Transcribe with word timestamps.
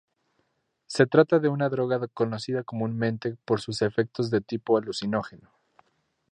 Se 0.87 1.05
trata 1.05 1.37
de 1.37 1.47
una 1.47 1.69
droga 1.69 2.01
conocida 2.07 2.63
comúnmente 2.63 3.35
por 3.45 3.61
sus 3.61 3.83
efectos 3.83 4.31
de 4.31 4.41
tipo 4.41 4.75
alucinógeno. 4.75 5.51